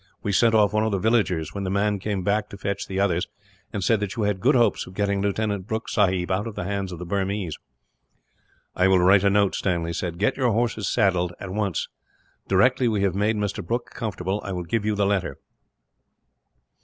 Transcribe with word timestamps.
We 0.23 0.31
sent 0.31 0.55
off 0.55 0.73
one 0.73 0.83
of 0.83 0.91
the 0.91 0.97
villagers, 0.97 1.53
when 1.53 1.63
the 1.63 1.69
man 1.69 1.99
came 1.99 2.23
back 2.23 2.49
to 2.49 2.57
fetch 2.57 2.87
the 2.87 2.99
others, 2.99 3.27
and 3.71 3.83
said 3.83 3.99
that 3.99 4.15
you 4.15 4.23
had 4.23 4.39
good 4.39 4.55
hopes 4.55 4.87
of 4.87 4.95
getting 4.95 5.21
Lieutenant 5.21 5.67
Brooke 5.67 5.87
sahib 5.87 6.31
out 6.31 6.47
of 6.47 6.55
the 6.55 6.63
hands 6.63 6.91
of 6.91 6.97
the 6.97 7.05
Burmese." 7.05 7.59
"I 8.75 8.87
will 8.87 8.97
write 8.97 9.23
a 9.23 9.29
note," 9.29 9.53
Stanley 9.53 9.93
said. 9.93 10.17
"Get 10.17 10.37
your 10.37 10.53
horse 10.53 10.89
saddled, 10.89 11.33
at 11.39 11.51
once. 11.51 11.87
Directly 12.47 12.87
we 12.87 13.03
have 13.03 13.13
made 13.13 13.35
Mr. 13.35 13.63
Brooke 13.63 13.91
comfortable, 13.91 14.41
I 14.43 14.53
will 14.53 14.63
give 14.63 14.85
you 14.85 14.95
the 14.95 15.05
letter." 15.05 15.37